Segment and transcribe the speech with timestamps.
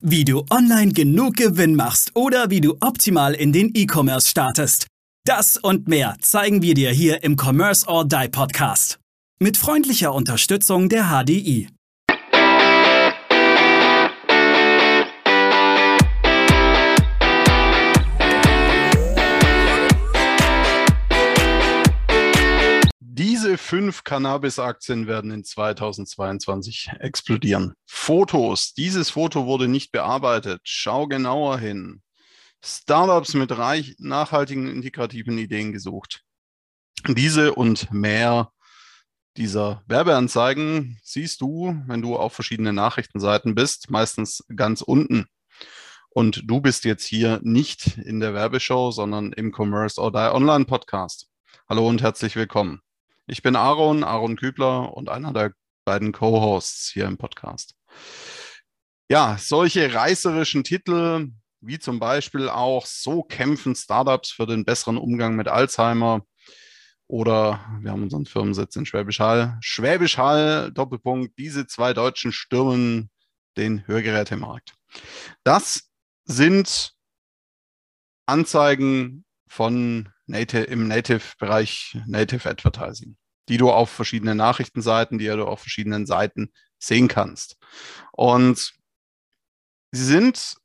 [0.00, 4.86] Wie du online genug Gewinn machst oder wie du optimal in den E-Commerce startest.
[5.26, 9.00] Das und mehr zeigen wir dir hier im Commerce or Die Podcast.
[9.40, 11.68] Mit freundlicher Unterstützung der HDI.
[23.68, 27.74] Fünf Cannabis-Aktien werden in 2022 explodieren.
[27.84, 28.72] Fotos.
[28.72, 30.62] Dieses Foto wurde nicht bearbeitet.
[30.64, 32.00] Schau genauer hin.
[32.64, 36.22] Startups mit reich, nachhaltigen, integrativen Ideen gesucht.
[37.08, 38.50] Diese und mehr
[39.36, 45.26] dieser Werbeanzeigen siehst du, wenn du auf verschiedenen Nachrichtenseiten bist, meistens ganz unten.
[46.08, 50.64] Und du bist jetzt hier nicht in der Werbeshow, sondern im Commerce or Die Online
[50.64, 51.28] Podcast.
[51.68, 52.80] Hallo und herzlich willkommen.
[53.30, 55.52] Ich bin Aaron, Aaron Kübler und einer der
[55.84, 57.74] beiden Co-Hosts hier im Podcast.
[59.10, 61.28] Ja, solche reißerischen Titel
[61.60, 66.22] wie zum Beispiel auch So kämpfen Startups für den besseren Umgang mit Alzheimer
[67.06, 69.58] oder wir haben unseren Firmensitz in Schwäbisch Hall.
[69.60, 73.10] Schwäbisch Hall, Doppelpunkt, diese zwei Deutschen stürmen
[73.58, 74.72] den Hörgerätemarkt.
[75.44, 75.90] Das
[76.24, 76.94] sind
[78.24, 83.16] Anzeigen von Native, im Native-Bereich Native Advertising,
[83.48, 87.56] die du auf verschiedenen Nachrichtenseiten, die du auf verschiedenen Seiten sehen kannst.
[88.12, 88.72] Und
[89.92, 90.56] sie sind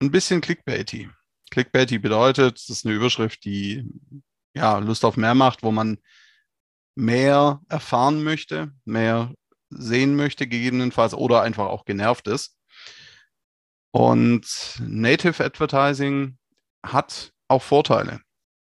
[0.00, 1.10] ein bisschen clickbaity.
[1.50, 3.88] Clickbaity bedeutet, das ist eine Überschrift, die
[4.54, 5.98] ja Lust auf mehr macht, wo man
[6.96, 9.34] mehr erfahren möchte, mehr
[9.70, 12.56] sehen möchte, gegebenenfalls, oder einfach auch genervt ist.
[13.92, 16.38] Und Native Advertising
[16.84, 18.20] hat auch Vorteile.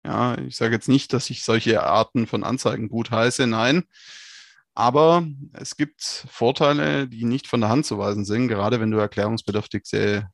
[0.06, 3.84] Ja, ich sage jetzt nicht, dass ich solche Arten von Anzeigen gut heiße, nein.
[4.74, 8.98] Aber es gibt Vorteile, die nicht von der Hand zu weisen sind, gerade wenn du
[8.98, 10.30] erklärungsbedürftige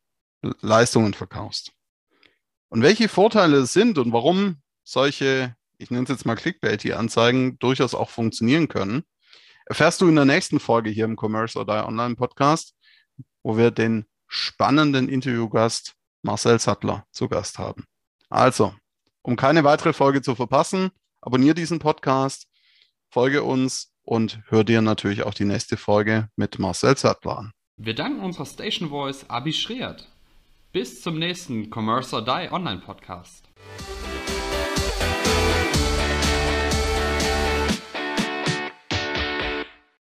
[0.62, 1.72] Leistungen verkaufst.
[2.70, 7.96] Und welche Vorteile es sind und warum solche, ich nenne es jetzt mal Clickbaity-Anzeigen, durchaus
[7.96, 9.04] auch funktionieren können,
[9.66, 12.76] erfährst du in der nächsten Folge hier im Commerce Die Online Podcast,
[13.44, 17.86] wo wir den spannenden Interviewgast Marcel Sattler zu Gast haben.
[18.30, 18.74] Also,
[19.22, 22.48] um keine weitere Folge zu verpassen, abonniere diesen Podcast,
[23.10, 27.52] folge uns und hör dir natürlich auch die nächste Folge mit Marcel Sattler an.
[27.78, 30.08] Wir danken unserer Station Voice Abi Schreert.
[30.72, 33.48] Bis zum nächsten Commerce or Die Online Podcast.